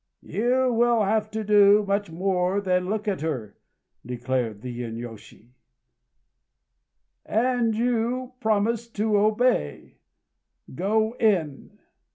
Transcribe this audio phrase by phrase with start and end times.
[0.23, 3.59] "You will have to do much more than look at her,"
[4.03, 5.49] declared the inyôshi;
[7.23, 9.99] "and you promised to obey.
[10.73, 11.77] Go in!"